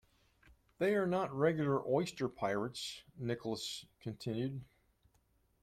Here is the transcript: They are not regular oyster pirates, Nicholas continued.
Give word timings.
They 0.79 0.95
are 0.95 1.05
not 1.05 1.31
regular 1.31 1.85
oyster 1.87 2.27
pirates, 2.27 3.03
Nicholas 3.19 3.85
continued. 3.99 4.61